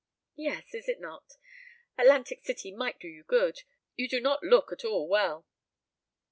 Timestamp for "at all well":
4.71-5.45